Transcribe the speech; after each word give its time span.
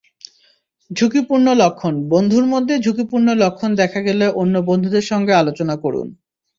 ঝুঁকিপূর্ণ 0.91 1.47
লক্ষণবন্ধুর 1.61 2.45
মধ্যে 2.53 2.75
ঝুঁকিপূর্ণ 2.79 3.27
লক্ষণ 3.43 3.71
দেখা 3.81 3.99
গেলে 4.07 4.25
অন্য 4.41 4.55
বন্ধুদের 4.69 5.05
সঙ্গে 5.11 5.33
আলোচনা 5.41 5.75
করুন। 5.83 6.07